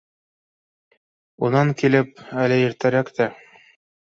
—Унан 1.49 1.73
килеп, 1.83 2.25
әле 2.47 2.59
иртәрәк 2.65 3.13
тә 3.21 3.33